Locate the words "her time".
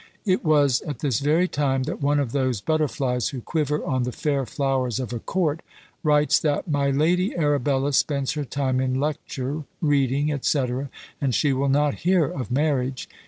8.33-8.79